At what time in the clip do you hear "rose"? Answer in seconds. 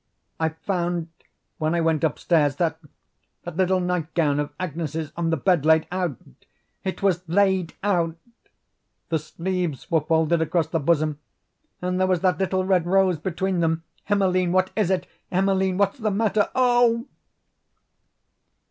12.87-13.19